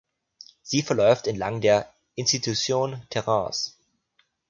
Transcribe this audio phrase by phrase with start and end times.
[0.63, 3.77] Sie verläuft entlang der "Institution Terrace".